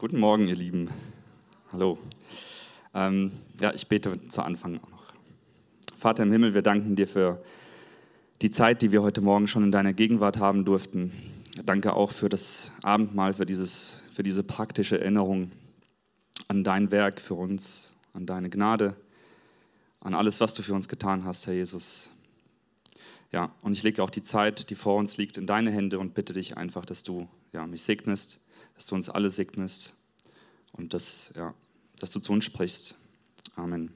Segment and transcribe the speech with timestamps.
[0.00, 0.88] Guten Morgen, ihr Lieben.
[1.72, 1.98] Hallo.
[2.94, 5.12] Ähm, ja, ich bete zu Anfang auch noch.
[5.98, 7.44] Vater im Himmel, wir danken dir für
[8.40, 11.12] die Zeit, die wir heute Morgen schon in deiner Gegenwart haben durften.
[11.66, 15.52] Danke auch für das Abendmahl, für, dieses, für diese praktische Erinnerung
[16.48, 18.96] an dein Werk für uns, an deine Gnade,
[20.00, 22.10] an alles, was du für uns getan hast, Herr Jesus.
[23.32, 26.14] Ja, und ich lege auch die Zeit, die vor uns liegt, in deine Hände und
[26.14, 28.40] bitte dich einfach, dass du ja, mich segnest
[28.74, 29.94] dass du uns alle segnest
[30.72, 31.54] und dass, ja,
[31.98, 32.96] dass du zu uns sprichst.
[33.56, 33.92] Amen.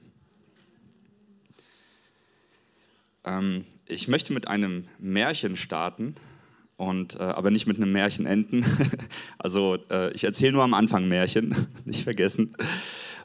[3.23, 6.15] Ähm, ich möchte mit einem Märchen starten,
[6.77, 8.65] und, äh, aber nicht mit einem Märchen enden.
[9.37, 11.55] also äh, ich erzähle nur am Anfang Märchen,
[11.85, 12.55] nicht vergessen.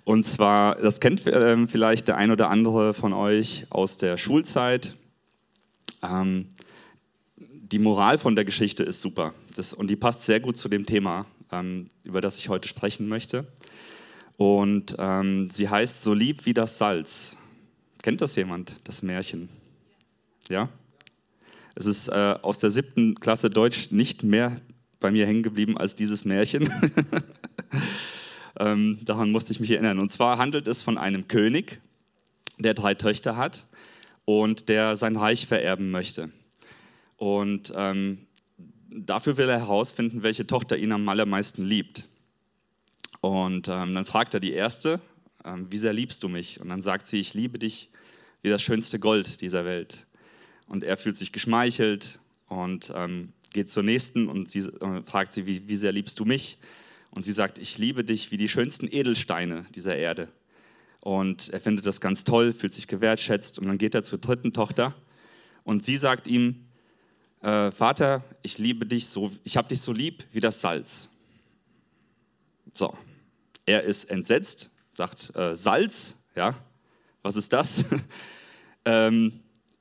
[0.04, 4.94] Und zwar, das kennt äh, vielleicht der ein oder andere von euch aus der Schulzeit.
[6.02, 6.46] Ähm,
[7.36, 10.86] die Moral von der Geschichte ist super das, und die passt sehr gut zu dem
[10.86, 11.26] Thema,
[12.04, 13.46] über das ich heute sprechen möchte.
[14.36, 17.36] Und ähm, sie heißt So lieb wie das Salz.
[18.02, 19.48] Kennt das jemand, das Märchen?
[20.48, 20.68] Ja?
[21.74, 24.56] Es ist äh, aus der siebten Klasse Deutsch nicht mehr
[24.98, 26.70] bei mir hängen geblieben als dieses Märchen.
[28.58, 29.98] ähm, daran musste ich mich erinnern.
[29.98, 31.80] Und zwar handelt es von einem König,
[32.58, 33.66] der drei Töchter hat
[34.24, 36.30] und der sein Reich vererben möchte.
[37.16, 38.26] Und ähm,
[38.90, 42.08] dafür will er herausfinden, welche Tochter ihn am allermeisten liebt.
[43.20, 45.00] Und ähm, dann fragt er die erste,
[45.44, 46.60] ähm, wie sehr liebst du mich?
[46.60, 47.90] Und dann sagt sie, ich liebe dich
[48.42, 50.06] wie das schönste Gold dieser Welt.
[50.66, 55.46] Und er fühlt sich geschmeichelt und ähm, geht zur nächsten und sie äh, fragt sie,
[55.46, 56.58] wie, wie sehr liebst du mich?
[57.10, 60.28] Und sie sagt, ich liebe dich wie die schönsten Edelsteine dieser Erde.
[61.00, 63.58] Und er findet das ganz toll, fühlt sich gewertschätzt.
[63.58, 64.94] Und dann geht er zur dritten Tochter
[65.64, 66.66] und sie sagt ihm,
[67.42, 71.10] äh, Vater, ich liebe dich so, ich habe dich so lieb wie das Salz.
[72.74, 72.96] So,
[73.66, 76.54] er ist entsetzt, sagt äh, Salz, ja,
[77.22, 77.84] was ist das?
[78.84, 79.40] ähm,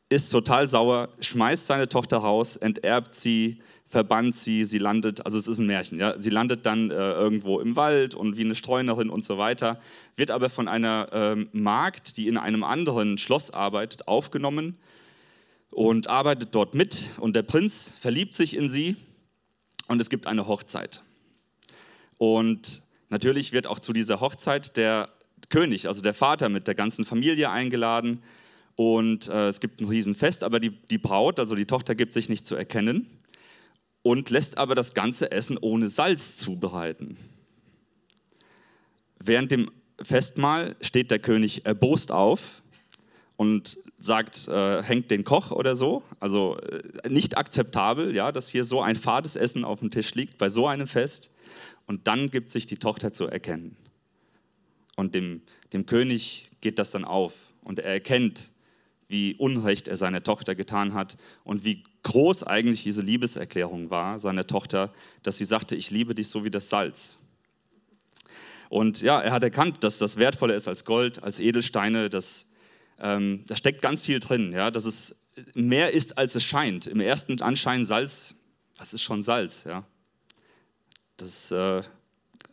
[0.09, 5.47] ist total sauer, schmeißt seine Tochter raus, enterbt sie, verbannt sie, sie landet, also es
[5.47, 9.09] ist ein Märchen, ja, sie landet dann äh, irgendwo im Wald und wie eine Streunerin
[9.09, 9.79] und so weiter,
[10.15, 14.77] wird aber von einer ähm, Magd, die in einem anderen Schloss arbeitet, aufgenommen
[15.71, 18.95] und arbeitet dort mit und der Prinz verliebt sich in sie
[19.87, 21.03] und es gibt eine Hochzeit.
[22.17, 25.09] Und natürlich wird auch zu dieser Hochzeit der
[25.49, 28.21] König, also der Vater mit der ganzen Familie eingeladen
[28.75, 32.29] und äh, es gibt ein Riesenfest, aber die, die Braut, also die Tochter, gibt sich
[32.29, 33.07] nicht zu erkennen
[34.01, 37.17] und lässt aber das ganze Essen ohne Salz zubereiten.
[39.19, 39.69] Während dem
[40.01, 42.61] Festmahl steht der König erbost auf
[43.39, 46.03] und sagt, äh, hängt den Koch oder so.
[46.19, 50.37] Also äh, nicht akzeptabel, ja, dass hier so ein fades Essen auf dem Tisch liegt
[50.37, 51.33] bei so einem Fest.
[51.87, 53.77] Und dann gibt sich die Tochter zu erkennen.
[54.97, 55.41] Und dem,
[55.71, 57.31] dem König geht das dann auf.
[57.63, 58.49] Und er erkennt,
[59.07, 64.47] wie Unrecht er seiner Tochter getan hat und wie groß eigentlich diese Liebeserklärung war, seiner
[64.47, 67.19] Tochter, dass sie sagte, ich liebe dich so wie das Salz.
[68.67, 72.48] Und ja, er hat erkannt, dass das wertvoller ist als Gold, als Edelsteine, dass
[72.99, 75.23] ähm, da steckt ganz viel drin, ja, dass es
[75.53, 76.87] mehr ist, als es scheint.
[76.87, 78.35] Im ersten Anschein Salz,
[78.77, 79.63] was ist schon Salz?
[79.63, 79.85] Ja?
[81.17, 81.81] Das äh,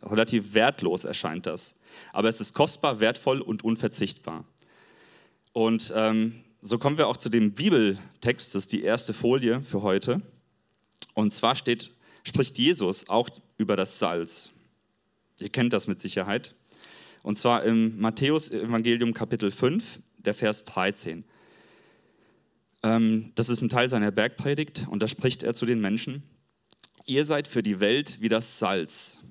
[0.03, 1.75] relativ wertlos erscheint das.
[2.13, 4.45] Aber es ist kostbar, wertvoll und unverzichtbar.
[5.53, 9.81] Und ähm, so kommen wir auch zu dem Bibeltext, das ist die erste Folie für
[9.81, 10.21] heute.
[11.13, 11.91] Und zwar steht,
[12.23, 14.51] spricht Jesus auch über das Salz.
[15.39, 16.55] Ihr kennt das mit Sicherheit.
[17.23, 21.23] Und zwar im Matthäus-Evangelium Kapitel 5, der Vers 13.
[22.83, 26.21] Ähm, das ist ein Teil seiner Bergpredigt und da spricht er zu den Menschen,
[27.05, 29.21] ihr seid für die Welt wie das Salz.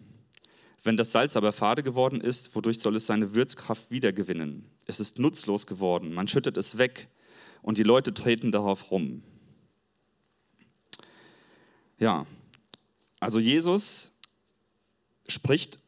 [0.83, 4.65] Wenn das Salz aber fade geworden ist, wodurch soll es seine Würzkraft wiedergewinnen?
[4.87, 7.09] Es ist nutzlos geworden, man schüttet es weg
[7.63, 9.23] und die Leute treten darauf rum.
[11.99, 12.27] Ja,
[13.21, 14.19] also Jesus
[15.29, 15.79] spricht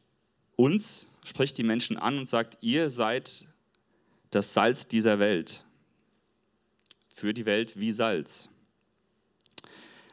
[0.56, 3.46] uns, spricht die Menschen an und sagt, ihr seid
[4.30, 5.64] das Salz dieser Welt.
[7.14, 8.48] Für die Welt wie Salz.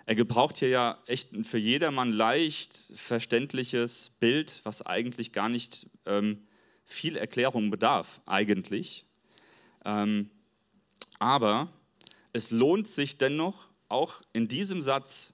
[0.08, 5.90] Er gebraucht hier ja echt ein für jedermann leicht verständliches Bild, was eigentlich gar nicht
[6.06, 6.46] ähm,
[6.84, 9.06] viel Erklärung bedarf, eigentlich.
[9.84, 10.30] Ähm,
[11.18, 11.74] aber
[12.34, 15.34] es lohnt sich dennoch auch in diesem Satz,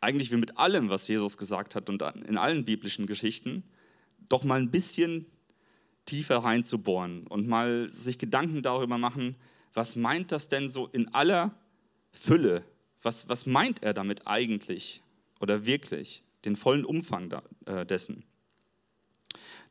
[0.00, 3.62] eigentlich wie mit allem, was Jesus gesagt hat und in allen biblischen Geschichten,
[4.28, 5.26] doch mal ein bisschen
[6.08, 9.36] tiefer reinzubohren und mal sich Gedanken darüber machen,
[9.74, 11.54] was meint das denn so in aller
[12.12, 12.64] Fülle?
[13.02, 15.02] Was, was meint er damit eigentlich
[15.38, 18.24] oder wirklich, den vollen Umfang da, äh, dessen?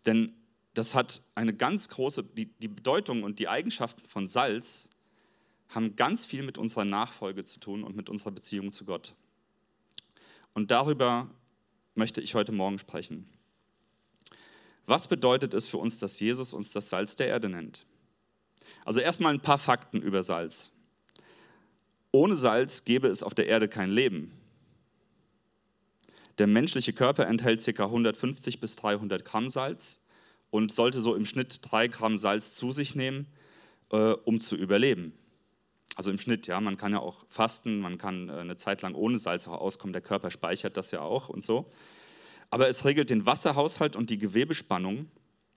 [0.05, 0.31] Denn
[0.75, 4.91] das hat eine ganz große, die, die Bedeutung und die Eigenschaften von Salz
[5.69, 9.15] haben ganz viel mit unserer Nachfolge zu tun und mit unserer Beziehung zu Gott.
[10.53, 11.29] Und darüber
[11.95, 13.27] möchte ich heute Morgen sprechen.
[14.87, 17.85] Was bedeutet es für uns, dass Jesus uns das Salz der Erde nennt?
[18.85, 20.71] Also erstmal ein paar Fakten über Salz.
[22.11, 24.31] Ohne Salz gäbe es auf der Erde kein Leben.
[26.37, 27.83] Der menschliche Körper enthält ca.
[27.83, 30.05] 150 bis 300 Gramm Salz
[30.51, 33.27] und sollte so im Schnitt 3 Gramm Salz zu sich nehmen,
[33.91, 35.11] äh, um zu überleben.
[35.95, 38.95] Also im Schnitt, ja, man kann ja auch fasten, man kann äh, eine Zeit lang
[38.95, 41.69] ohne Salz auch auskommen, der Körper speichert das ja auch und so.
[42.49, 45.09] Aber es regelt den Wasserhaushalt und die Gewebespannung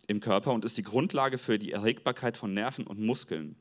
[0.07, 3.57] im Körper und ist die Grundlage für die Erregbarkeit von Nerven und Muskeln.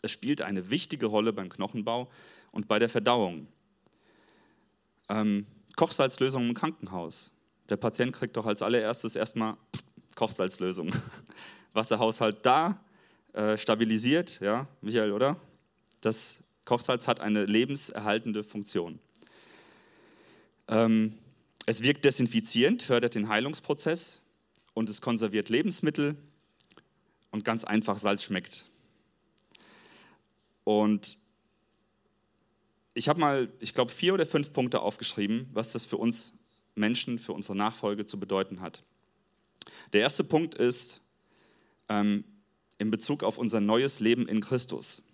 [0.00, 2.10] Es spielt eine wichtige Rolle beim Knochenbau
[2.50, 3.46] und bei der Verdauung.
[5.08, 5.46] Ähm,
[5.76, 7.32] Kochsalzlösung im Krankenhaus.
[7.68, 9.56] Der Patient kriegt doch als allererstes erstmal
[10.14, 10.92] Kochsalzlösung.
[11.72, 12.82] Wasserhaushalt da,
[13.32, 15.36] äh, stabilisiert, ja, Michael, oder?
[16.00, 18.98] Das Kochsalz hat eine lebenserhaltende Funktion.
[20.68, 21.18] Ähm,
[21.66, 24.22] es wirkt desinfizierend, fördert den Heilungsprozess
[24.74, 26.16] und es konserviert Lebensmittel
[27.30, 28.66] und ganz einfach, Salz schmeckt.
[30.64, 31.18] Und
[32.94, 36.34] ich habe mal, ich glaube, vier oder fünf Punkte aufgeschrieben, was das für uns
[36.74, 38.82] Menschen, für unsere Nachfolge zu bedeuten hat.
[39.92, 41.00] Der erste Punkt ist
[41.88, 42.24] ähm,
[42.78, 45.04] in Bezug auf unser neues Leben in Christus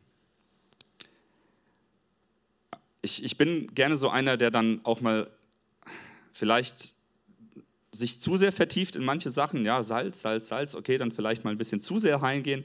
[3.03, 5.31] ich, ich bin gerne so einer, der dann auch mal
[6.39, 6.95] vielleicht
[7.91, 11.51] sich zu sehr vertieft in manche Sachen, ja, Salz, Salz, Salz, okay, dann vielleicht mal
[11.51, 12.65] ein bisschen zu sehr reingehen.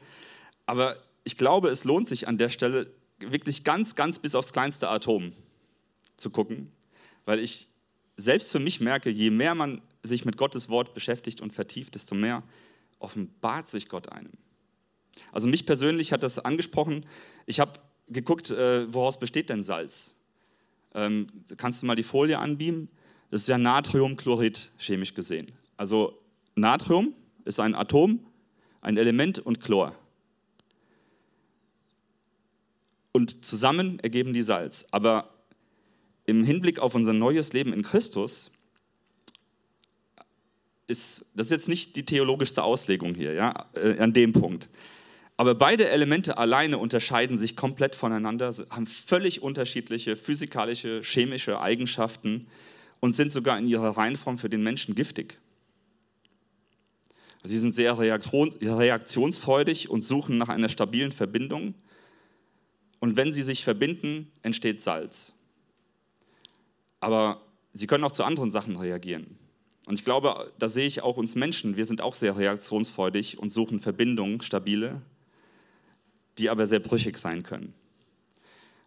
[0.67, 4.89] Aber ich glaube, es lohnt sich an der Stelle wirklich ganz, ganz bis aufs kleinste
[4.89, 5.33] Atom
[6.17, 6.71] zu gucken,
[7.25, 7.67] weil ich
[8.15, 12.13] selbst für mich merke, je mehr man sich mit Gottes Wort beschäftigt und vertieft, desto
[12.13, 12.43] mehr
[12.99, 14.33] offenbart sich Gott einem.
[15.31, 17.07] Also mich persönlich hat das angesprochen.
[17.47, 20.15] Ich habe geguckt, äh, woraus besteht denn Salz?
[20.93, 21.25] Ähm,
[21.57, 22.87] kannst du mal die Folie anbeamen?
[23.33, 25.51] Das ist ja Natriumchlorid chemisch gesehen.
[25.75, 26.21] Also
[26.53, 27.15] Natrium
[27.45, 28.23] ist ein Atom,
[28.81, 29.95] ein Element und Chlor.
[33.11, 34.85] Und zusammen ergeben die Salz.
[34.91, 35.33] Aber
[36.27, 38.51] im Hinblick auf unser neues Leben in Christus
[40.85, 44.69] ist das ist jetzt nicht die theologischste Auslegung hier, ja, äh, an dem Punkt.
[45.37, 52.45] Aber beide Elemente alleine unterscheiden sich komplett voneinander, haben völlig unterschiedliche physikalische, chemische Eigenschaften
[53.03, 55.37] und sind sogar in ihrer Reihenform für den Menschen giftig.
[57.43, 61.73] Sie sind sehr reaktionsfreudig und suchen nach einer stabilen Verbindung.
[62.99, 65.33] Und wenn sie sich verbinden, entsteht Salz.
[67.01, 67.41] Aber
[67.73, 69.37] sie können auch zu anderen Sachen reagieren.
[69.85, 73.49] Und ich glaube, da sehe ich auch uns Menschen, wir sind auch sehr reaktionsfreudig und
[73.49, 75.01] suchen Verbindungen, stabile
[76.37, 77.75] die aber sehr brüchig sein können.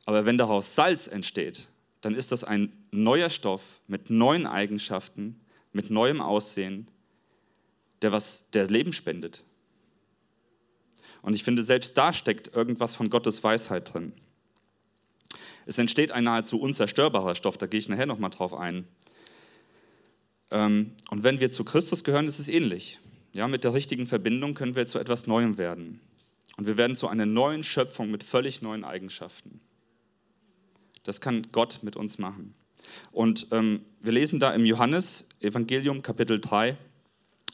[0.07, 1.69] Aber wenn daraus Salz entsteht,
[2.07, 5.41] dann ist das ein neuer Stoff mit neuen Eigenschaften,
[5.73, 6.87] mit neuem Aussehen,
[8.01, 9.43] der was der Leben spendet.
[11.21, 14.13] Und ich finde, selbst da steckt irgendwas von Gottes Weisheit drin.
[15.67, 18.87] Es entsteht ein nahezu unzerstörbarer Stoff, da gehe ich nachher nochmal drauf ein.
[20.53, 23.01] Ähm, und wenn wir zu Christus gehören, ist es ähnlich.
[23.33, 25.99] Ja, mit der richtigen Verbindung können wir zu etwas Neuem werden.
[26.57, 29.61] Und wir werden zu einer neuen Schöpfung mit völlig neuen Eigenschaften.
[31.07, 32.53] Das kann Gott mit uns machen.
[33.13, 36.77] Und ähm, wir lesen da im Johannes Evangelium Kapitel 3,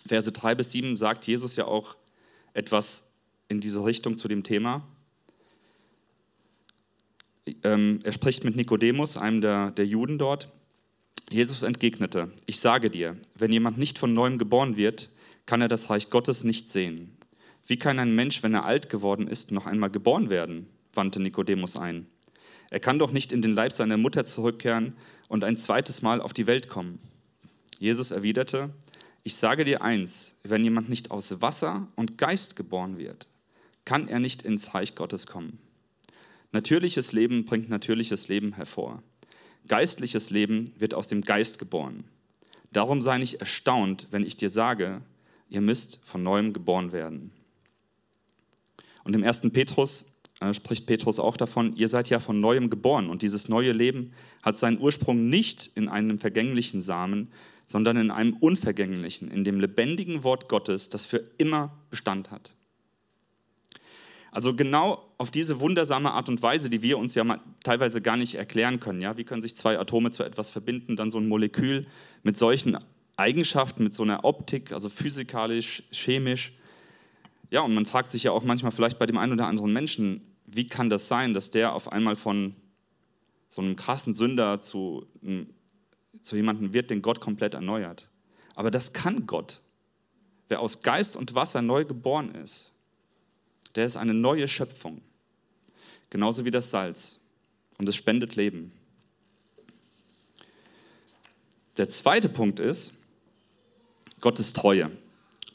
[0.07, 1.97] Verse 3 bis 7, sagt Jesus ja auch
[2.55, 3.13] etwas
[3.49, 4.83] in diese Richtung zu dem Thema.
[7.63, 10.49] Ähm, er spricht mit Nikodemus, einem der, der Juden dort.
[11.31, 15.11] Jesus entgegnete, ich sage dir, wenn jemand nicht von neuem geboren wird,
[15.45, 17.17] kann er das Reich Gottes nicht sehen.
[17.67, 20.69] Wie kann ein Mensch, wenn er alt geworden ist, noch einmal geboren werden?
[20.95, 22.07] wandte Nikodemus ein.
[22.73, 24.95] Er kann doch nicht in den Leib seiner Mutter zurückkehren
[25.29, 27.01] und ein zweites Mal auf die Welt kommen.
[27.79, 28.71] Jesus erwiderte,
[29.25, 33.27] ich sage dir eins, wenn jemand nicht aus Wasser und Geist geboren wird,
[33.85, 35.59] kann er nicht ins Reich Gottes kommen.
[36.53, 39.03] Natürliches Leben bringt natürliches Leben hervor.
[39.69, 42.05] Geistliches Leben wird aus dem Geist geboren.
[42.73, 45.03] Darum sei nicht erstaunt, wenn ich dir sage,
[45.51, 47.33] ihr müsst von neuem geboren werden.
[49.05, 50.12] Und im ersten Petrus
[50.53, 54.57] spricht Petrus auch davon, ihr seid ja von neuem geboren und dieses neue Leben hat
[54.57, 57.29] seinen Ursprung nicht in einem vergänglichen Samen,
[57.67, 62.53] sondern in einem unvergänglichen, in dem lebendigen Wort Gottes, das für immer Bestand hat.
[64.33, 68.35] Also genau auf diese wundersame Art und Weise, die wir uns ja teilweise gar nicht
[68.35, 69.03] erklären können.
[69.03, 69.19] Ja?
[69.19, 71.87] Wie können sich zwei Atome zu etwas verbinden, dann so ein Molekül
[72.23, 72.79] mit solchen
[73.17, 76.55] Eigenschaften, mit so einer Optik, also physikalisch, chemisch.
[77.51, 80.23] Ja, und man fragt sich ja auch manchmal vielleicht bei dem einen oder anderen Menschen,
[80.55, 82.55] wie kann das sein, dass der auf einmal von
[83.49, 85.07] so einem krassen Sünder zu,
[86.21, 88.09] zu jemandem wird, den Gott komplett erneuert.
[88.55, 89.61] Aber das kann Gott.
[90.49, 92.73] Wer aus Geist und Wasser neu geboren ist,
[93.75, 95.01] der ist eine neue Schöpfung.
[96.11, 97.21] Genauso wie das Salz.
[97.79, 98.73] Und es spendet Leben.
[101.79, 102.99] Der zweite Punkt ist
[104.21, 104.91] Gottes Treue.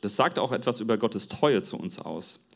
[0.02, 2.47] Das sagt auch etwas über Gottes Treue zu uns aus.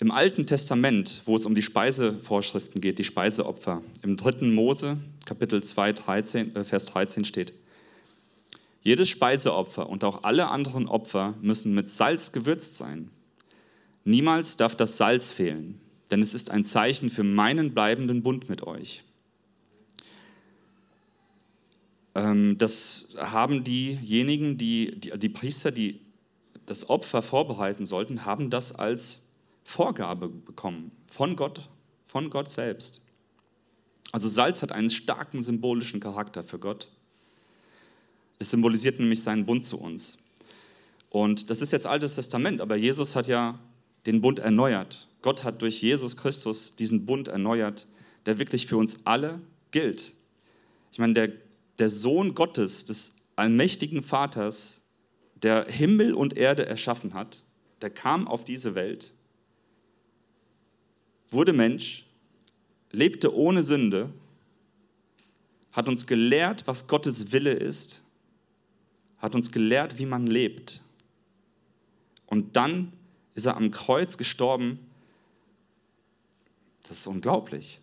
[0.00, 4.46] Im Alten Testament, wo es um die Speisevorschriften geht, die Speiseopfer, im 3.
[4.46, 7.52] Mose, Kapitel 2, 13, äh, Vers 13 steht,
[8.80, 13.10] jedes Speiseopfer und auch alle anderen Opfer müssen mit Salz gewürzt sein.
[14.04, 15.80] Niemals darf das Salz fehlen,
[16.12, 19.02] denn es ist ein Zeichen für meinen bleibenden Bund mit euch.
[22.14, 25.98] Ähm, das haben diejenigen, die, die, die Priester, die
[26.66, 29.27] das Opfer vorbereiten sollten, haben das als
[29.68, 31.68] Vorgabe bekommen von Gott,
[32.06, 33.06] von Gott selbst.
[34.12, 36.88] Also Salz hat einen starken symbolischen Charakter für Gott.
[38.38, 40.22] Es symbolisiert nämlich seinen Bund zu uns.
[41.10, 43.58] Und das ist jetzt Altes Testament, aber Jesus hat ja
[44.06, 45.06] den Bund erneuert.
[45.20, 47.86] Gott hat durch Jesus Christus diesen Bund erneuert,
[48.24, 49.38] der wirklich für uns alle
[49.70, 50.14] gilt.
[50.92, 51.32] Ich meine, der,
[51.78, 54.86] der Sohn Gottes, des allmächtigen Vaters,
[55.34, 57.44] der Himmel und Erde erschaffen hat,
[57.82, 59.12] der kam auf diese Welt
[61.30, 62.04] wurde Mensch,
[62.90, 64.12] lebte ohne Sünde,
[65.72, 68.02] hat uns gelehrt, was Gottes Wille ist,
[69.18, 70.82] hat uns gelehrt, wie man lebt.
[72.26, 72.92] Und dann
[73.34, 74.78] ist er am Kreuz gestorben.
[76.82, 77.80] Das ist unglaublich.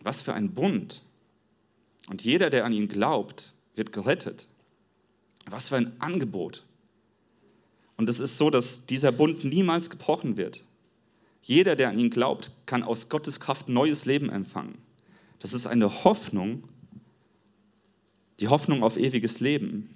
[0.00, 1.02] Was für ein Bund.
[2.08, 4.48] Und jeder, der an ihn glaubt, wird gerettet.
[5.46, 6.64] Was für ein Angebot.
[7.96, 10.64] Und es ist so, dass dieser Bund niemals gebrochen wird.
[11.42, 14.78] Jeder, der an ihn glaubt, kann aus Gottes Kraft neues Leben empfangen.
[15.40, 16.64] Das ist eine Hoffnung,
[18.38, 19.90] die Hoffnung auf ewiges Leben.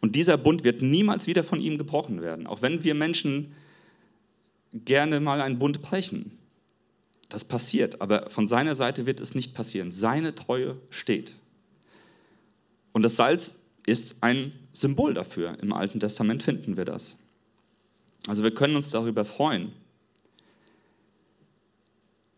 [0.00, 3.54] Und dieser Bund wird niemals wieder von ihm gebrochen werden, auch wenn wir Menschen
[4.72, 6.38] gerne mal einen Bund brechen.
[7.28, 9.90] Das passiert, aber von seiner Seite wird es nicht passieren.
[9.90, 11.34] Seine Treue steht.
[12.92, 15.56] Und das Salz ist ein Symbol dafür.
[15.60, 17.18] Im Alten Testament finden wir das.
[18.26, 19.72] Also wir können uns darüber freuen.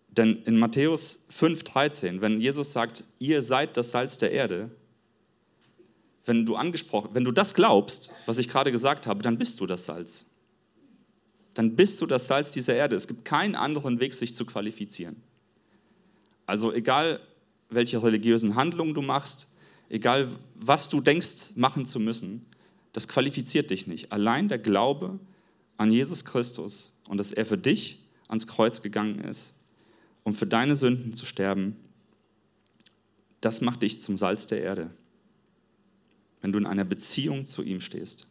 [0.08, 4.70] Denn in Matthäus 5,13, wenn Jesus sagt, ihr seid das Salz der Erde,
[6.24, 9.66] wenn du angesprochen, wenn du das glaubst, was ich gerade gesagt habe, dann bist du
[9.66, 10.26] das Salz.
[11.54, 12.94] Dann bist du das Salz dieser Erde.
[12.94, 15.16] Es gibt keinen anderen Weg, sich zu qualifizieren.
[16.46, 17.20] Also egal,
[17.70, 19.51] welche religiösen Handlungen du machst,
[19.92, 22.46] egal was du denkst machen zu müssen,
[22.92, 24.10] das qualifiziert dich nicht.
[24.10, 25.20] Allein der Glaube
[25.76, 29.60] an Jesus Christus und dass er für dich ans Kreuz gegangen ist,
[30.24, 31.76] um für deine Sünden zu sterben,
[33.40, 34.90] das macht dich zum Salz der Erde,
[36.40, 38.28] wenn du in einer Beziehung zu ihm stehst.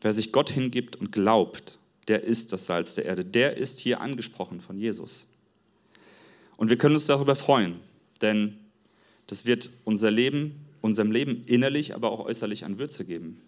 [0.00, 1.78] Wer sich Gott hingibt und glaubt,
[2.08, 3.24] der ist das Salz der Erde.
[3.24, 5.28] Der ist hier angesprochen von Jesus.
[6.56, 7.80] Und wir können uns darüber freuen,
[8.20, 8.58] denn
[9.26, 13.40] das wird unser Leben, unserem Leben innerlich, aber auch äußerlich an Würze geben.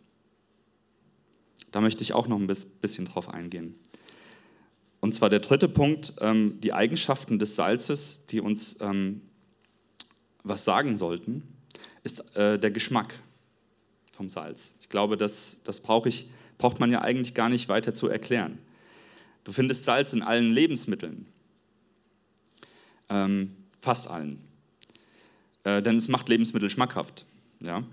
[1.70, 3.74] Da möchte ich auch noch ein bisschen drauf eingehen.
[5.00, 9.20] Und zwar der dritte Punkt, ähm, die Eigenschaften des Salzes, die uns ähm,
[10.42, 11.42] was sagen sollten,
[12.02, 13.14] ist äh, der Geschmack
[14.12, 14.74] vom Salz.
[14.80, 18.58] Ich glaube, das, das brauch ich, braucht man ja eigentlich gar nicht weiter zu erklären.
[19.44, 21.26] Du findest Salz in allen Lebensmitteln,
[23.08, 24.47] ähm, fast allen
[25.68, 27.26] äh, denn es macht Lebensmittel schmackhaft.
[27.62, 27.84] Ja?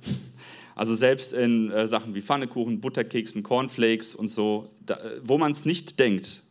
[0.75, 5.51] Also selbst in äh, Sachen wie Pfannekuchen, Butterkeksen, Cornflakes und so, da, äh, wo man
[5.51, 6.43] es nicht denkt,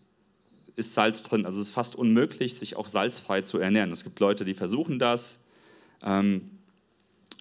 [0.76, 1.46] ist Salz drin.
[1.46, 3.92] Also es ist fast unmöglich, sich auch salzfrei zu ernähren.
[3.92, 5.44] Es gibt Leute, die versuchen das,
[6.02, 6.50] ähm,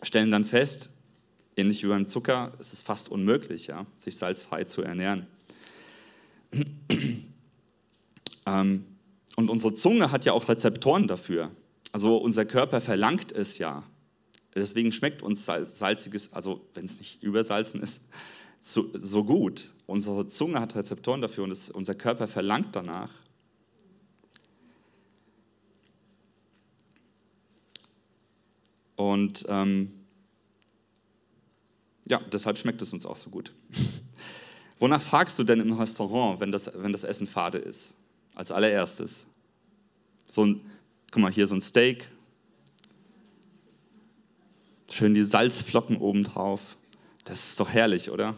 [0.02, 0.92] stellen dann fest,
[1.58, 5.25] ähnlich wie beim Zucker, es ist fast unmöglich, ja, sich salzfrei zu ernähren.
[8.46, 8.86] ähm,
[9.36, 11.50] und unsere Zunge hat ja auch Rezeptoren dafür.
[11.94, 13.84] Also unser Körper verlangt es ja.
[14.56, 18.10] Deswegen schmeckt uns salziges, also wenn es nicht übersalzen ist,
[18.62, 19.70] so, so, gut.
[19.88, 23.12] Unsere Zunge hat Rezeptoren dafür und es, unser Körper verlangt danach.
[28.96, 29.92] Und ähm,
[32.06, 33.52] ja, deshalb schmeckt es uns auch so gut.
[34.80, 37.98] Wonach fragst du denn im Restaurant, wenn das, wenn das Essen fade ist?
[38.34, 39.28] Als allererstes.
[40.26, 40.62] So ein
[41.13, 42.10] Guck mal, hier so ein Steak.
[44.89, 46.75] Schön die Salzflocken obendrauf.
[47.24, 48.36] Das ist doch herrlich, oder?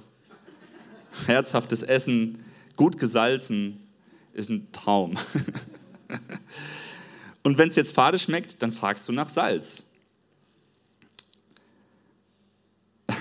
[1.25, 2.44] Herzhaftes Essen,
[2.75, 3.79] gut gesalzen,
[4.34, 5.17] ist ein Traum.
[7.44, 9.86] Und wenn es jetzt fade schmeckt, dann fragst du nach Salz.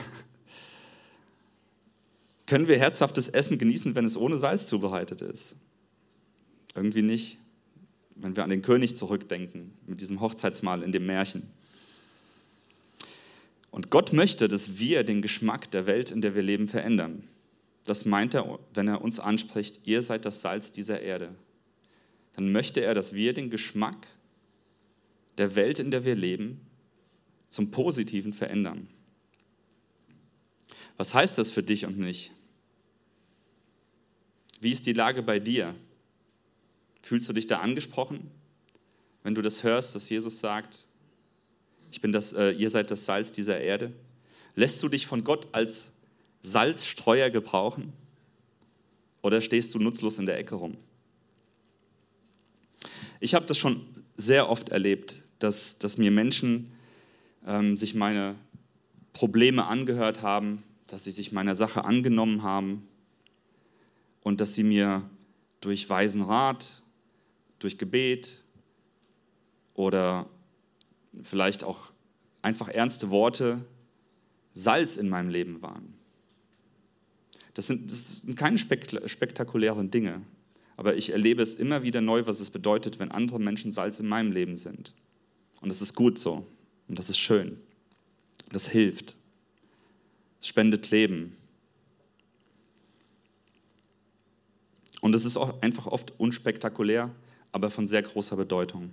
[2.47, 5.55] Können wir herzhaftes Essen genießen, wenn es ohne Salz zubereitet ist?
[6.75, 7.39] Irgendwie nicht,
[8.17, 11.49] wenn wir an den König zurückdenken, mit diesem Hochzeitsmahl in dem Märchen.
[13.71, 17.25] Und Gott möchte, dass wir den Geschmack der Welt, in der wir leben, verändern.
[17.85, 21.35] Das meint er, wenn er uns anspricht, ihr seid das Salz dieser Erde.
[22.35, 24.07] Dann möchte er, dass wir den Geschmack
[25.39, 26.61] der Welt, in der wir leben,
[27.49, 28.89] zum Positiven verändern.
[30.97, 32.31] Was heißt das für dich und mich?
[34.61, 35.75] Wie ist die Lage bei dir?
[37.05, 38.31] Fühlst du dich da angesprochen,
[39.25, 40.87] wenn du das hörst, dass Jesus sagt,
[41.91, 43.93] ich bin das, äh, ihr seid das Salz dieser Erde?
[44.55, 45.93] Lässt du dich von Gott als
[46.41, 47.93] Salzstreuer gebrauchen?
[49.21, 50.79] Oder stehst du nutzlos in der Ecke rum?
[53.21, 56.73] Ich habe das schon sehr oft erlebt, dass, dass mir Menschen
[57.47, 58.35] ähm, sich meine
[59.13, 62.89] Probleme angehört haben, dass sie sich meiner Sache angenommen haben
[64.23, 65.03] und dass sie mir
[65.61, 66.81] durch weisen Rat,
[67.65, 68.43] durch Gebet
[69.73, 70.29] oder
[71.23, 71.79] vielleicht auch
[72.43, 73.65] einfach ernste Worte
[74.53, 75.95] Salz in meinem Leben waren.
[77.55, 80.21] Das sind, das sind keine spektakulären Dinge,
[80.77, 84.09] aber ich erlebe es immer wieder neu, was es bedeutet, wenn andere Menschen Salz in
[84.09, 84.95] meinem Leben sind.
[85.63, 86.47] Und das ist gut so
[86.89, 87.59] und das ist schön.
[88.53, 89.15] Das hilft.
[90.39, 91.35] Es spendet Leben.
[95.01, 97.11] Und es ist auch einfach oft unspektakulär,
[97.55, 98.91] aber von sehr großer Bedeutung.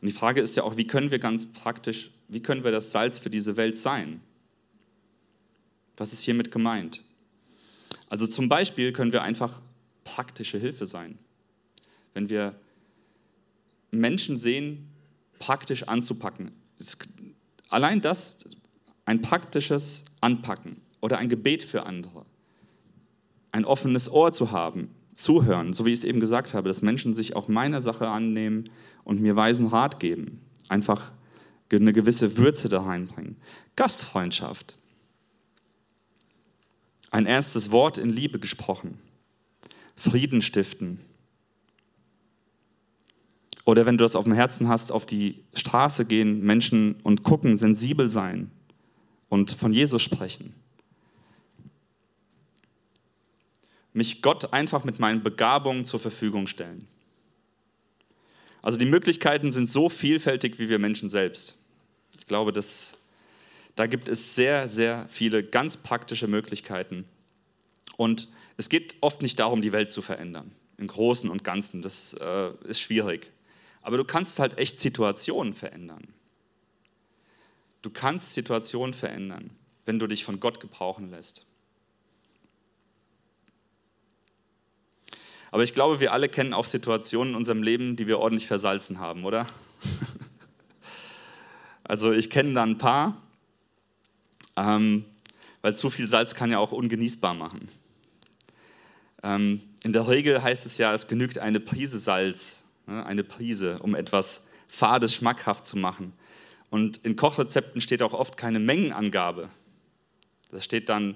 [0.00, 2.90] Und die Frage ist ja auch, wie können wir ganz praktisch, wie können wir das
[2.90, 4.20] Salz für diese Welt sein?
[5.96, 7.04] Was ist hiermit gemeint?
[8.08, 9.60] Also zum Beispiel können wir einfach
[10.02, 11.16] praktische Hilfe sein.
[12.14, 12.56] Wenn wir
[13.92, 14.88] Menschen sehen,
[15.38, 16.50] praktisch anzupacken.
[17.68, 18.44] Allein das,
[19.04, 22.26] ein praktisches Anpacken oder ein Gebet für andere,
[23.52, 27.14] ein offenes Ohr zu haben, zuhören, so wie ich es eben gesagt habe, dass Menschen
[27.14, 28.70] sich auch meiner Sache annehmen
[29.04, 30.40] und mir weisen Rat geben.
[30.68, 31.12] Einfach
[31.70, 33.36] eine gewisse Würze da reinbringen.
[33.76, 34.76] Gastfreundschaft.
[37.10, 38.98] Ein erstes Wort in Liebe gesprochen.
[39.96, 41.00] Frieden stiften.
[43.64, 47.56] Oder wenn du das auf dem Herzen hast, auf die Straße gehen, Menschen und gucken,
[47.56, 48.50] sensibel sein
[49.28, 50.54] und von Jesus sprechen.
[53.92, 56.86] Mich Gott einfach mit meinen Begabungen zur Verfügung stellen.
[58.62, 61.58] Also die Möglichkeiten sind so vielfältig wie wir Menschen selbst.
[62.16, 62.98] Ich glaube, dass,
[63.74, 67.04] da gibt es sehr, sehr viele ganz praktische Möglichkeiten.
[67.96, 71.82] Und es geht oft nicht darum, die Welt zu verändern, im Großen und Ganzen.
[71.82, 73.32] Das äh, ist schwierig.
[73.82, 76.06] Aber du kannst halt echt Situationen verändern.
[77.82, 79.50] Du kannst Situationen verändern,
[79.84, 81.51] wenn du dich von Gott gebrauchen lässt.
[85.52, 88.98] Aber ich glaube, wir alle kennen auch Situationen in unserem Leben, die wir ordentlich versalzen
[88.98, 89.46] haben, oder?
[91.84, 93.20] also ich kenne da ein paar,
[94.56, 95.04] ähm,
[95.60, 97.68] weil zu viel Salz kann ja auch ungenießbar machen.
[99.22, 103.76] Ähm, in der Regel heißt es ja, es genügt eine Prise Salz, ne, eine Prise,
[103.80, 106.14] um etwas Fades schmackhaft zu machen.
[106.70, 109.50] Und in Kochrezepten steht auch oft keine Mengenangabe.
[110.50, 111.14] Da steht dann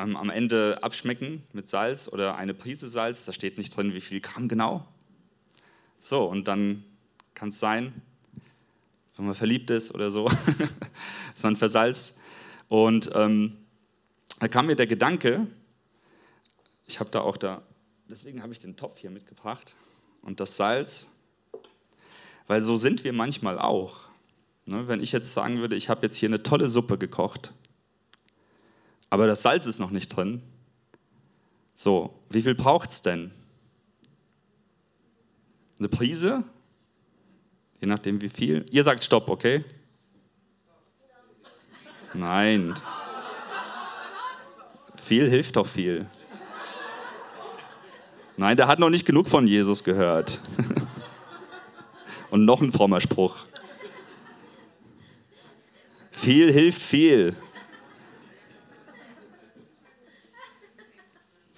[0.00, 3.24] ähm, am Ende abschmecken mit Salz oder eine Prise Salz.
[3.24, 4.86] Da steht nicht drin, wie viel Gramm genau.
[5.98, 6.84] So, und dann
[7.34, 7.92] kann es sein,
[9.16, 10.28] wenn man verliebt ist oder so,
[11.34, 12.18] dass man versalzt.
[12.68, 13.56] Und ähm,
[14.38, 15.46] da kam mir der Gedanke,
[16.86, 17.62] ich habe da auch da,
[18.08, 19.74] deswegen habe ich den Topf hier mitgebracht
[20.22, 21.10] und das Salz,
[22.46, 24.08] weil so sind wir manchmal auch.
[24.66, 27.52] Ne, wenn ich jetzt sagen würde, ich habe jetzt hier eine tolle Suppe gekocht
[29.10, 30.40] aber das Salz ist noch nicht drin.
[31.74, 33.32] So, wie viel braucht es denn?
[35.78, 36.44] Eine Prise?
[37.80, 38.64] Je nachdem wie viel.
[38.70, 39.64] Ihr sagt Stopp, okay?
[42.14, 42.74] Nein.
[45.02, 46.08] Viel hilft doch viel.
[48.36, 50.40] Nein, der hat noch nicht genug von Jesus gehört.
[52.30, 53.38] Und noch ein frommer Spruch.
[56.10, 57.34] Viel hilft viel.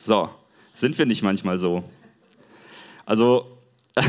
[0.04, 0.28] So,
[0.74, 1.88] sind wir nicht manchmal so?
[3.06, 3.56] Also,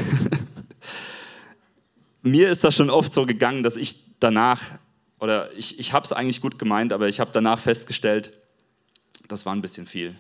[2.24, 4.60] mir ist das schon oft so gegangen, dass ich danach,
[5.20, 8.36] oder ich, ich habe es eigentlich gut gemeint, aber ich habe danach festgestellt,
[9.28, 10.16] das war ein bisschen viel.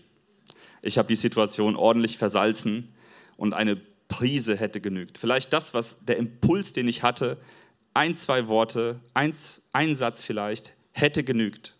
[0.83, 2.93] Ich habe die Situation ordentlich versalzen
[3.35, 3.75] und eine
[4.09, 5.17] Prise hätte genügt.
[5.17, 7.39] Vielleicht das, was der Impuls, den ich hatte,
[7.95, 11.73] ein, zwei Worte, eins, ein Satz vielleicht, hätte genügt.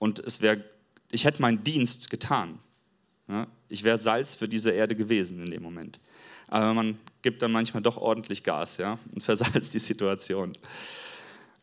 [0.00, 0.64] Und es wäre,
[1.14, 2.58] ich hätte meinen Dienst getan.
[3.28, 5.98] Ja, ich wäre Salz für diese Erde gewesen in dem Moment.
[6.48, 10.52] Aber man gibt dann manchmal doch ordentlich Gas ja, und versalzt die Situation.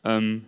[0.03, 0.45] Ähm,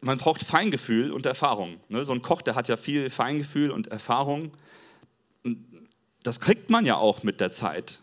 [0.00, 1.78] man braucht Feingefühl und Erfahrung.
[1.88, 2.02] Ne?
[2.02, 4.50] So ein Koch, der hat ja viel Feingefühl und Erfahrung.
[6.22, 8.00] Das kriegt man ja auch mit der Zeit.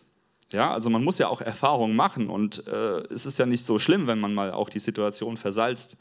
[0.53, 3.79] Ja, also man muss ja auch Erfahrungen machen und äh, es ist ja nicht so
[3.79, 5.97] schlimm, wenn man mal auch die Situation versalzt.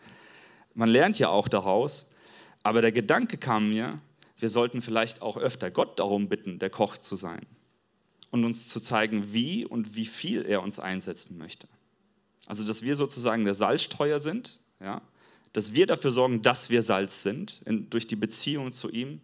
[0.74, 2.14] Man lernt ja auch daraus.
[2.66, 4.00] Aber der Gedanke kam mir,
[4.38, 7.46] wir sollten vielleicht auch öfter Gott darum bitten, der Koch zu sein
[8.32, 11.68] und uns zu zeigen, wie und wie viel er uns einsetzen möchte.
[12.46, 15.00] Also, dass wir sozusagen der Salzstreuer sind, ja,
[15.52, 19.20] dass wir dafür sorgen, dass wir Salz sind, in, durch die Beziehung zu ihm,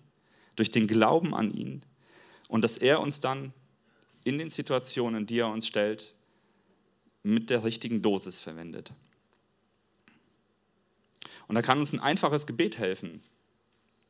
[0.55, 1.81] durch den Glauben an ihn
[2.47, 3.53] und dass er uns dann
[4.23, 6.15] in den Situationen, die er uns stellt,
[7.25, 8.93] mit der richtigen Dosis verwendet.
[11.49, 13.21] Und da kann uns ein einfaches Gebet helfen,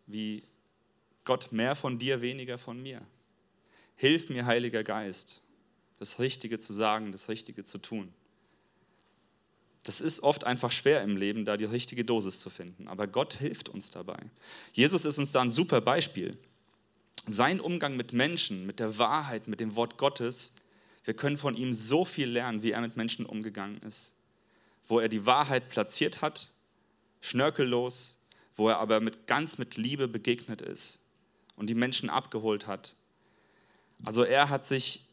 [0.07, 0.43] wie
[1.25, 3.01] Gott mehr von dir, weniger von mir.
[3.97, 5.43] Hilf mir, Heiliger Geist,
[5.99, 8.13] das Richtige zu sagen, das Richtige zu tun.
[9.85, 12.87] Das ist oft einfach schwer im Leben, da die richtige Dosis zu finden.
[12.89, 14.19] Aber Gott hilft uns dabei.
[14.73, 16.39] Jesus ist uns da ein super Beispiel.
[17.27, 20.55] Sein Umgang mit Menschen, mit der Wahrheit, mit dem Wort Gottes,
[21.05, 24.15] wir können von ihm so viel lernen, wie er mit Menschen umgegangen ist.
[24.87, 26.49] Wo er die Wahrheit platziert hat,
[27.21, 28.19] schnörkellos,
[28.57, 31.07] wo er aber mit, ganz mit Liebe begegnet ist
[31.57, 32.95] und die Menschen abgeholt hat.
[34.05, 35.07] Also er hat sich,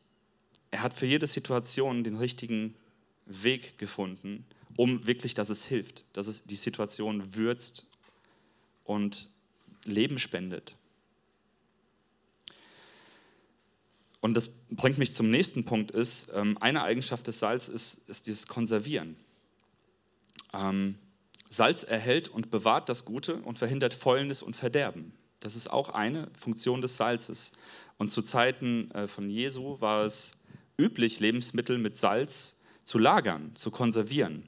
[0.71, 2.75] er hat für jede Situation den richtigen
[3.25, 4.45] Weg gefunden
[4.79, 7.87] um wirklich, dass es hilft, dass es die Situation würzt
[8.85, 9.27] und
[9.83, 10.73] Leben spendet.
[14.21, 18.27] Und das bringt mich zum nächsten Punkt, ist, ähm, eine Eigenschaft des Salz ist, ist
[18.27, 19.17] dieses Konservieren.
[20.53, 20.97] Ähm,
[21.49, 25.13] Salz erhält und bewahrt das Gute und verhindert Fäulnis und Verderben.
[25.39, 27.53] Das ist auch eine Funktion des Salzes.
[27.97, 30.37] Und zu Zeiten äh, von Jesu war es
[30.77, 34.47] üblich, Lebensmittel mit Salz zu lagern, zu konservieren.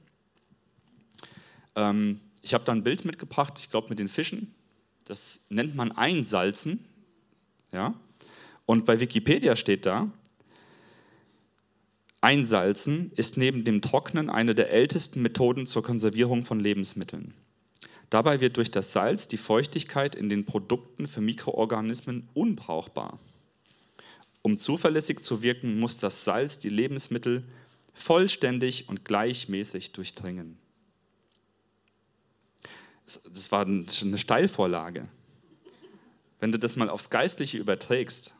[1.76, 4.54] Ähm, ich habe da ein Bild mitgebracht, ich glaube mit den Fischen.
[5.04, 6.84] Das nennt man Einsalzen.
[7.72, 7.94] Ja?
[8.66, 10.10] Und bei Wikipedia steht da,
[12.22, 17.34] Einsalzen ist neben dem Trocknen eine der ältesten Methoden zur Konservierung von Lebensmitteln.
[18.08, 23.18] Dabei wird durch das Salz die Feuchtigkeit in den Produkten für Mikroorganismen unbrauchbar.
[24.40, 27.44] Um zuverlässig zu wirken, muss das Salz die Lebensmittel
[27.92, 30.56] vollständig und gleichmäßig durchdringen
[33.04, 35.08] das war eine Steilvorlage.
[36.38, 38.34] Wenn du das mal aufs Geistliche überträgst,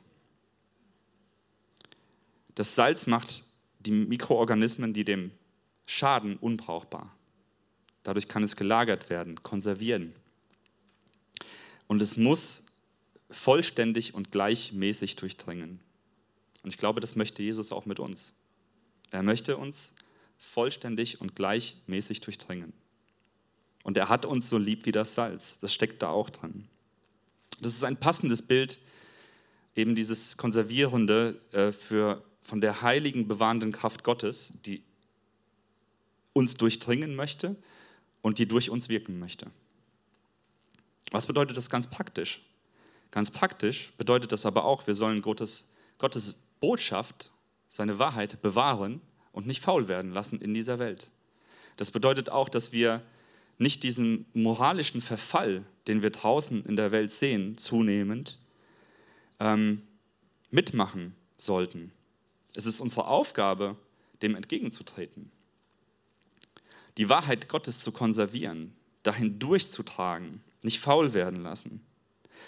[2.55, 3.45] das Salz macht
[3.83, 5.31] die Mikroorganismen, die dem
[5.87, 7.14] schaden, unbrauchbar.
[8.03, 10.12] Dadurch kann es gelagert werden, konservieren.
[11.87, 12.66] Und es muss
[13.31, 15.81] vollständig und gleichmäßig durchdringen.
[16.62, 18.35] Und ich glaube, das möchte Jesus auch mit uns.
[19.11, 19.95] Er möchte uns
[20.38, 22.73] vollständig und gleichmäßig durchdringen.
[23.85, 25.59] Und er hat uns so lieb wie das Salz.
[25.61, 26.68] Das steckt da auch dran.
[27.61, 28.79] Das ist ein passendes Bild,
[29.77, 34.83] eben dieses Konservierende äh, für, von der heiligen, bewahrenden Kraft Gottes, die
[36.33, 37.57] uns durchdringen möchte
[38.20, 39.50] und die durch uns wirken möchte.
[41.11, 42.40] Was bedeutet das ganz praktisch?
[43.11, 47.31] Ganz praktisch bedeutet das aber auch, wir sollen Gottes, Gottes Botschaft,
[47.68, 49.00] seine Wahrheit bewahren
[49.33, 51.11] und nicht faul werden lassen in dieser Welt.
[51.76, 53.02] Das bedeutet auch, dass wir
[53.59, 58.38] nicht diesen moralischen Verfall, den wir draußen in der Welt sehen, zunehmend,
[59.40, 59.83] ähm,
[60.50, 61.92] mitmachen sollten.
[62.55, 63.77] Es ist unsere Aufgabe,
[64.21, 65.31] dem entgegenzutreten.
[66.99, 71.85] Die Wahrheit Gottes zu konservieren, dahin durchzutragen, nicht faul werden lassen.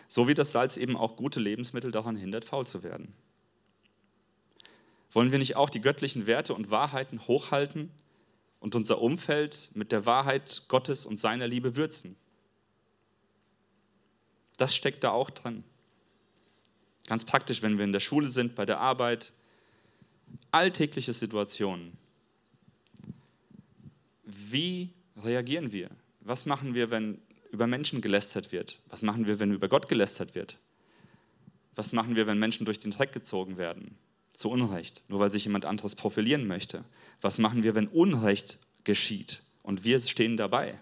[0.08, 3.12] So wie das Salz eben auch gute Lebensmittel daran hindert, faul zu werden.
[5.12, 7.90] Wollen wir nicht auch die göttlichen Werte und Wahrheiten hochhalten
[8.60, 12.16] und unser Umfeld mit der Wahrheit Gottes und seiner Liebe würzen.
[14.56, 15.64] Das steckt da auch drin.
[17.06, 19.32] Ganz praktisch, wenn wir in der Schule sind, bei der Arbeit,
[20.50, 21.92] alltägliche Situationen.
[24.24, 24.90] Wie
[25.22, 25.90] reagieren wir?
[26.20, 28.80] Was machen wir, wenn über Menschen gelästert wird?
[28.88, 30.58] Was machen wir, wenn über Gott gelästert wird?
[31.74, 33.96] Was machen wir, wenn Menschen durch den Dreck gezogen werden?
[34.34, 36.84] zu Unrecht, nur weil sich jemand anderes profilieren möchte?
[37.20, 40.78] Was machen wir, wenn Unrecht geschieht und wir stehen dabei?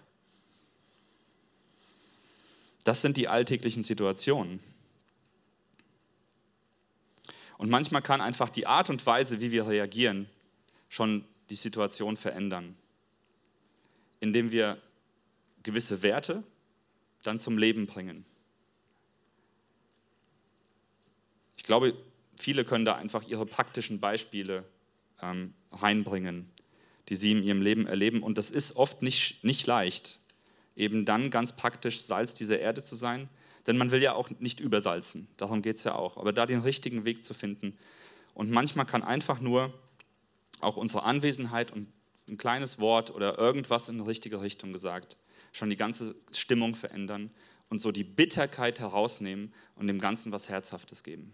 [2.83, 4.59] Das sind die alltäglichen Situationen.
[7.57, 10.27] Und manchmal kann einfach die Art und Weise, wie wir reagieren,
[10.89, 12.75] schon die Situation verändern,
[14.19, 14.81] indem wir
[15.63, 16.43] gewisse Werte
[17.23, 18.25] dann zum Leben bringen.
[21.55, 21.93] Ich glaube,
[22.37, 24.65] viele können da einfach ihre praktischen Beispiele
[25.21, 26.49] ähm, reinbringen,
[27.09, 28.21] die sie in ihrem Leben erleben.
[28.21, 30.19] Und das ist oft nicht, nicht leicht,
[30.75, 33.29] eben dann ganz praktisch Salz dieser Erde zu sein.
[33.67, 36.17] Denn man will ja auch nicht übersalzen, darum geht es ja auch.
[36.17, 37.77] Aber da den richtigen Weg zu finden.
[38.33, 39.73] Und manchmal kann einfach nur
[40.59, 41.87] auch unsere Anwesenheit und
[42.27, 45.17] ein kleines Wort oder irgendwas in die richtige Richtung gesagt
[45.53, 47.29] schon die ganze Stimmung verändern
[47.69, 51.33] und so die Bitterkeit herausnehmen und dem Ganzen was Herzhaftes geben.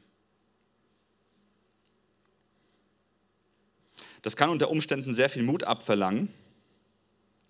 [4.22, 6.28] Das kann unter Umständen sehr viel Mut abverlangen,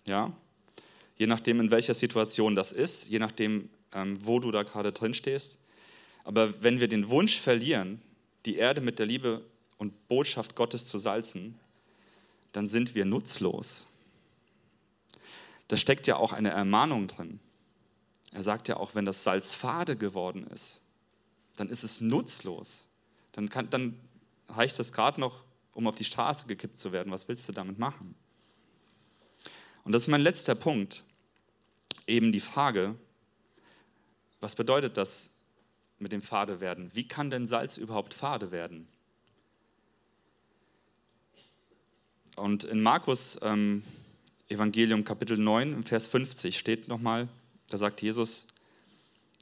[0.06, 0.32] ja,
[1.16, 5.58] je nachdem, in welcher Situation das ist, je nachdem, wo du da gerade drin stehst.
[6.24, 8.00] Aber wenn wir den Wunsch verlieren,
[8.46, 9.42] die Erde mit der Liebe
[9.78, 11.58] und Botschaft Gottes zu salzen,
[12.52, 13.86] dann sind wir nutzlos.
[15.68, 17.40] Da steckt ja auch eine Ermahnung drin.
[18.32, 20.82] Er sagt ja auch, wenn das Salz fade geworden ist,
[21.56, 22.88] dann ist es nutzlos.
[23.32, 23.98] Dann, kann, dann
[24.48, 27.12] reicht das gerade noch, um auf die Straße gekippt zu werden.
[27.12, 28.14] Was willst du damit machen?
[29.84, 31.04] Und das ist mein letzter Punkt.
[32.06, 32.96] Eben die Frage,
[34.40, 35.30] was bedeutet das
[35.98, 36.90] mit dem Fade werden?
[36.94, 38.88] Wie kann denn Salz überhaupt fade werden?
[42.36, 43.82] Und in Markus ähm,
[44.48, 47.28] Evangelium Kapitel 9, Vers 50 steht nochmal,
[47.68, 48.48] da sagt Jesus,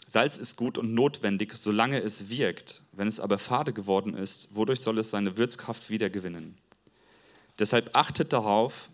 [0.09, 2.83] Salz ist gut und notwendig, solange es wirkt.
[2.93, 6.57] Wenn es aber fade geworden ist, wodurch soll es seine Würzkraft wiedergewinnen?
[7.59, 8.89] Deshalb achtet darauf,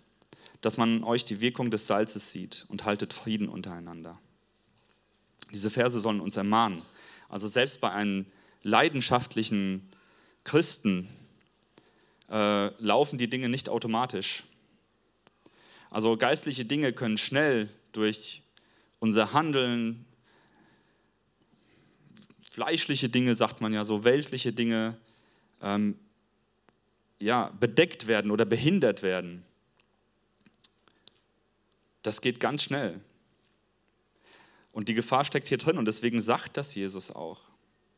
[0.61, 4.19] dass man euch die Wirkung des Salzes sieht und haltet Frieden untereinander.
[5.53, 6.83] Diese Verse sollen uns ermahnen.
[7.29, 8.27] Also selbst bei einem
[8.63, 9.89] leidenschaftlichen
[10.45, 11.09] Christen
[12.31, 14.45] äh, laufen die Dinge nicht automatisch.
[15.91, 18.43] Also geistliche Dinge können schnell durch
[18.99, 20.05] unser Handeln,
[22.51, 24.97] fleischliche Dinge, sagt man ja so, weltliche Dinge,
[25.63, 25.97] ähm,
[27.21, 29.45] ja, bedeckt werden oder behindert werden.
[32.03, 33.01] Das geht ganz schnell.
[34.75, 37.41] Und die Gefahr steckt hier drin und deswegen sagt das Jesus auch.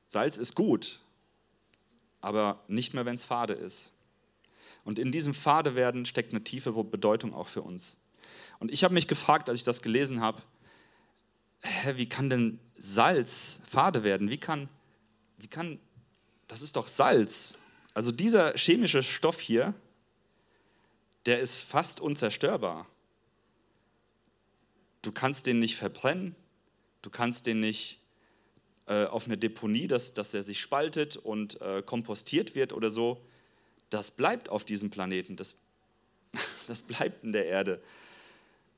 [0.08, 1.00] Salz ist gut,
[2.20, 3.94] aber nicht mehr, wenn es fade ist.
[4.84, 8.02] Und in diesem Fadewerden steckt eine tiefe Bedeutung auch für uns.
[8.58, 10.42] Und ich habe mich gefragt, als ich das gelesen habe,
[11.62, 14.30] hä, wie kann denn Salz fade werden?
[14.30, 14.68] Wie kann,
[15.38, 15.80] wie kann,
[16.46, 17.56] das ist doch Salz.
[17.94, 19.72] Also dieser chemische Stoff hier,
[21.24, 22.86] der ist fast unzerstörbar.
[25.00, 26.36] Du kannst den nicht verbrennen,
[27.06, 28.00] Du kannst den nicht
[28.88, 33.24] äh, auf eine Deponie, dass, dass er sich spaltet und äh, kompostiert wird oder so.
[33.90, 35.36] Das bleibt auf diesem Planeten.
[35.36, 35.54] Das,
[36.66, 37.80] das bleibt in der Erde.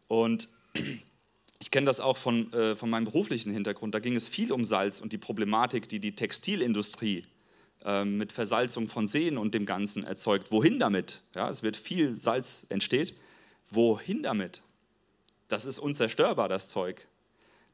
[0.08, 0.50] Und
[1.58, 3.94] ich kenne das auch von, äh, von meinem beruflichen Hintergrund.
[3.94, 7.24] Da ging es viel um Salz und die Problematik, die die Textilindustrie
[7.86, 10.52] äh, mit Versalzung von Seen und dem Ganzen erzeugt.
[10.52, 11.22] Wohin damit?
[11.34, 13.14] Ja, es wird viel Salz entsteht.
[13.70, 14.60] Wohin damit?
[15.48, 17.08] Das ist unzerstörbar, das Zeug.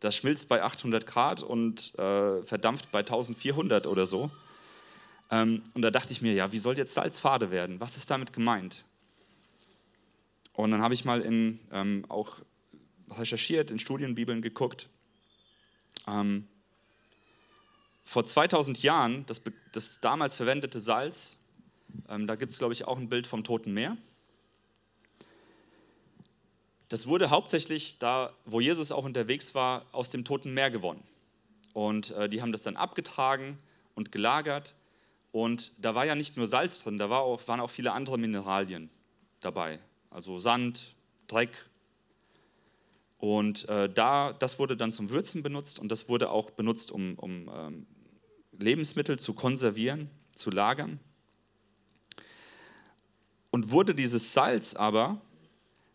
[0.04, 4.30] Das schmilzt bei 800 Grad und äh, verdampft bei 1400 oder so.
[5.30, 7.80] Ähm, und da dachte ich mir, ja, wie soll jetzt Salz fade werden?
[7.80, 8.84] Was ist damit gemeint?
[10.52, 12.40] Und dann habe ich mal in, ähm, auch
[13.12, 14.90] recherchiert, in Studienbibeln geguckt.
[16.06, 16.46] Ähm,
[18.04, 19.40] vor 2000 Jahren, das,
[19.72, 21.40] das damals verwendete Salz,
[22.10, 23.96] ähm, da gibt es, glaube ich, auch ein Bild vom Toten Meer.
[26.88, 31.02] Das wurde hauptsächlich da, wo Jesus auch unterwegs war, aus dem Toten Meer gewonnen.
[31.72, 33.58] Und äh, die haben das dann abgetragen
[33.94, 34.76] und gelagert.
[35.32, 38.18] Und da war ja nicht nur Salz drin, da war auch, waren auch viele andere
[38.18, 38.90] Mineralien
[39.40, 39.80] dabei.
[40.10, 40.94] Also Sand,
[41.26, 41.68] Dreck.
[43.18, 47.14] Und äh, da, das wurde dann zum Würzen benutzt und das wurde auch benutzt, um,
[47.18, 47.86] um ähm,
[48.52, 51.00] Lebensmittel zu konservieren, zu lagern.
[53.50, 55.20] Und wurde dieses Salz aber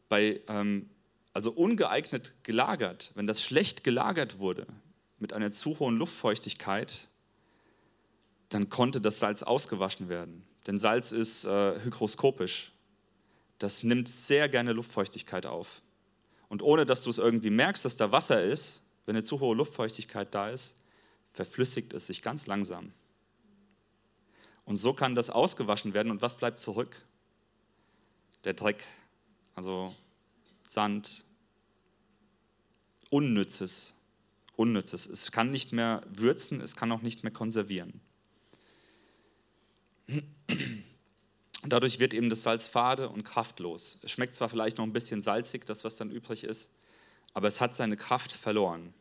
[0.10, 0.90] bei, ähm,
[1.34, 4.68] also ungeeignet gelagert, wenn das schlecht gelagert wurde,
[5.20, 7.08] mit einer zu hohen Luftfeuchtigkeit,
[8.50, 10.44] dann konnte das Salz ausgewaschen werden.
[10.68, 12.72] Denn Salz ist äh, hygroskopisch.
[13.60, 15.82] Das nimmt sehr gerne Luftfeuchtigkeit auf.
[16.48, 19.56] Und ohne dass du es irgendwie merkst, dass da Wasser ist, wenn eine zu hohe
[19.56, 20.82] Luftfeuchtigkeit da ist,
[21.32, 22.92] verflüssigt es sich ganz langsam.
[24.66, 26.12] Und so kann das ausgewaschen werden.
[26.12, 27.04] Und was bleibt zurück?
[28.44, 28.84] Der Dreck,
[29.60, 29.94] also
[30.66, 31.26] Sand,
[33.10, 33.98] Unnützes.
[34.56, 35.06] Unnützes.
[35.06, 38.00] Es kann nicht mehr würzen, es kann auch nicht mehr konservieren.
[41.64, 44.00] Dadurch wird eben das Salz fade und kraftlos.
[44.02, 46.72] Es schmeckt zwar vielleicht noch ein bisschen salzig, das was dann übrig ist,
[47.34, 48.94] aber es hat seine Kraft verloren.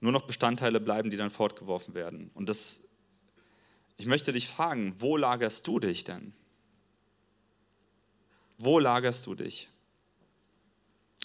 [0.00, 2.30] Nur noch Bestandteile bleiben, die dann fortgeworfen werden.
[2.34, 2.90] Und das,
[3.96, 6.34] ich möchte dich fragen, wo lagerst du dich denn?
[8.58, 9.68] Wo lagerst du dich?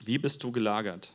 [0.05, 1.13] Wie bist du gelagert?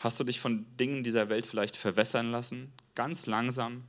[0.00, 2.72] Hast du dich von Dingen dieser Welt vielleicht verwässern lassen?
[2.96, 3.84] Ganz langsam,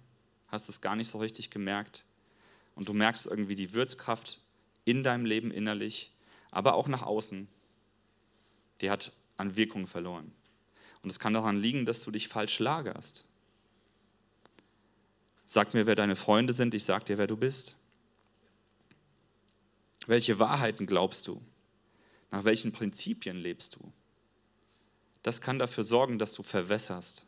[0.48, 2.06] hast es gar nicht so richtig gemerkt.
[2.76, 4.40] Und du merkst irgendwie die Würzkraft
[4.86, 6.12] in deinem Leben innerlich,
[6.52, 7.48] aber auch nach außen.
[8.82, 10.32] Die hat an Wirkung verloren.
[11.02, 13.26] Und es kann daran liegen, dass du dich falsch lagerst.
[15.48, 17.78] Sag mir, wer deine Freunde sind, ich sag dir, wer du bist.
[20.08, 21.42] Welche Wahrheiten glaubst du?
[22.32, 23.94] Nach welchen Prinzipien lebst du?
[25.22, 27.28] Das kann dafür sorgen, dass du verwässerst.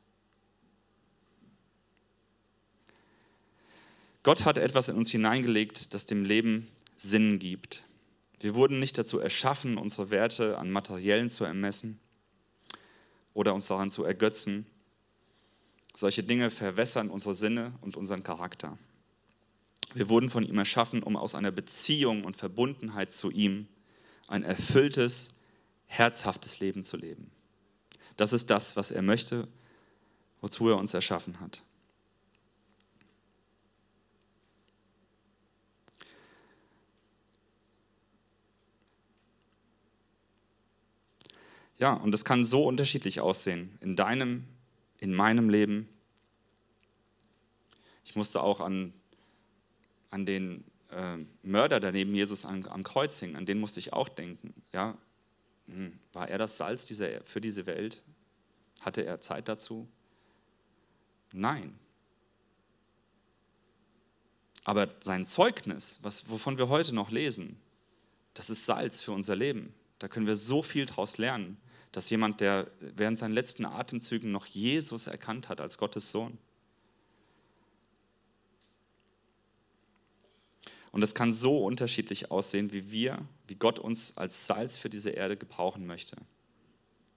[4.24, 7.84] Gott hat etwas in uns hineingelegt, das dem Leben Sinn gibt.
[8.40, 12.00] Wir wurden nicht dazu erschaffen, unsere Werte an Materiellen zu ermessen
[13.34, 14.66] oder uns daran zu ergötzen.
[15.96, 18.78] Solche Dinge verwässern unsere Sinne und unseren Charakter.
[19.94, 23.68] Wir wurden von ihm erschaffen, um aus einer Beziehung und Verbundenheit zu ihm
[24.28, 25.36] ein erfülltes,
[25.86, 27.32] herzhaftes Leben zu leben.
[28.18, 29.48] Das ist das, was er möchte,
[30.42, 31.62] wozu er uns erschaffen hat.
[41.78, 43.78] Ja, und das kann so unterschiedlich aussehen.
[43.82, 44.46] In deinem,
[45.00, 45.90] in meinem Leben.
[48.06, 48.94] Ich musste auch an,
[50.16, 53.94] an den äh, Mörder, der neben Jesus am, am, Kreuz hing, an den musste ich
[53.94, 54.54] auch denken.
[54.74, 54.98] Ja,
[55.68, 58.02] hm, war er das Salz dieser, für diese Welt?
[58.82, 59.88] Hatte er Zeit dazu?
[61.34, 61.78] Nein.
[64.64, 67.60] Aber sein Zeugnis, was, wovon wir heute noch lesen,
[68.34, 69.74] das ist Salz für unser Leben.
[70.00, 71.58] Da können wir so viel daraus lernen
[71.96, 76.38] dass jemand, der während seinen letzten Atemzügen noch Jesus erkannt hat als Gottes Sohn.
[80.96, 85.10] Und es kann so unterschiedlich aussehen, wie wir, wie Gott uns als Salz für diese
[85.10, 86.16] Erde gebrauchen möchte.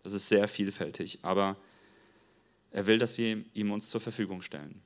[0.02, 1.56] Das ist sehr vielfältig, aber
[2.72, 4.82] er will, dass wir ihm uns zur Verfügung stellen.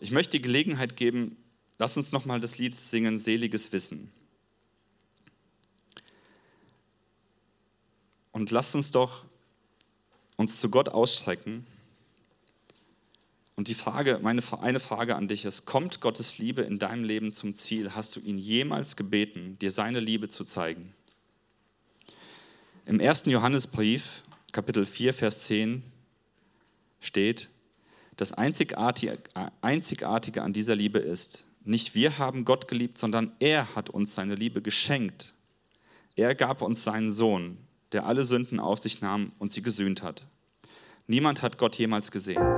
[0.00, 1.34] Ich möchte die Gelegenheit geben,
[1.78, 4.12] lass uns nochmal das Lied singen, Seliges Wissen.
[8.32, 9.24] Und lasst uns doch
[10.36, 11.66] uns zu Gott ausstrecken.
[13.56, 17.30] Und die Frage, meine eine Frage an dich ist, kommt Gottes Liebe in deinem Leben
[17.30, 17.94] zum Ziel?
[17.94, 20.92] Hast du ihn jemals gebeten, dir seine Liebe zu zeigen?
[22.84, 25.82] Im ersten Johannesbrief, Kapitel 4, Vers 10
[27.00, 27.48] steht,
[28.16, 29.18] das Einzigartige,
[29.60, 34.34] Einzigartige an dieser Liebe ist, nicht wir haben Gott geliebt, sondern er hat uns seine
[34.34, 35.32] Liebe geschenkt.
[36.14, 37.56] Er gab uns seinen Sohn,
[37.92, 40.26] der alle Sünden auf sich nahm und sie gesühnt hat.
[41.06, 42.53] Niemand hat Gott jemals gesehen.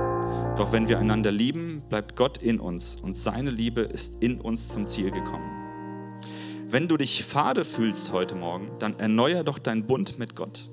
[0.57, 4.69] Doch wenn wir einander lieben, bleibt Gott in uns und seine Liebe ist in uns
[4.69, 5.51] zum Ziel gekommen.
[6.67, 10.67] Wenn du dich fade fühlst heute Morgen, dann erneuer doch deinen Bund mit Gott.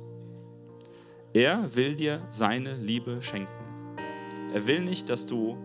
[1.35, 3.53] Er will dir seine Liebe schenken.
[4.55, 5.59] Er will nicht, dass du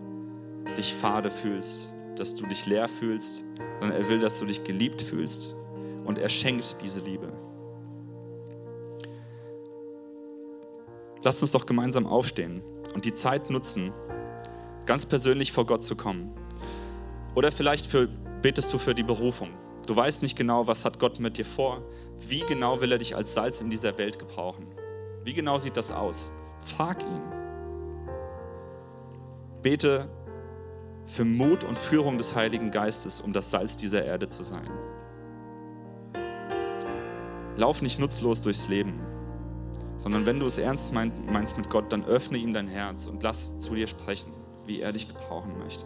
[0.75, 3.45] dich fade fühlst, dass du dich leer fühlst,
[3.79, 5.55] sondern er will, dass du dich geliebt fühlst
[6.03, 7.31] und er schenkt diese Liebe.
[11.23, 12.61] Lasst uns doch gemeinsam aufstehen
[12.93, 13.93] und die Zeit nutzen,
[14.89, 16.31] ganz persönlich vor Gott zu kommen.
[17.35, 18.07] Oder vielleicht für,
[18.41, 19.49] betest du für die Berufung.
[19.85, 21.83] Du weißt nicht genau, was hat Gott mit dir vor.
[22.27, 24.65] Wie genau will er dich als Salz in dieser Welt gebrauchen?
[25.23, 26.31] Wie genau sieht das aus?
[26.75, 27.21] Frag ihn.
[29.61, 30.09] Bete
[31.05, 34.65] für Mut und Führung des Heiligen Geistes, um das Salz dieser Erde zu sein.
[37.57, 38.99] Lauf nicht nutzlos durchs Leben
[39.97, 43.57] sondern wenn du es ernst meinst mit Gott, dann öffne ihm dein Herz und lass
[43.57, 44.31] zu dir sprechen,
[44.69, 45.85] wie er dich gebrauchen möchte.